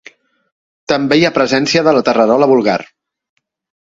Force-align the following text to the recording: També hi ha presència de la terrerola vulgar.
També 0.93 1.19
hi 1.19 1.27
ha 1.29 1.33
presència 1.35 1.85
de 1.89 1.93
la 1.99 2.03
terrerola 2.09 2.49
vulgar. 2.55 2.79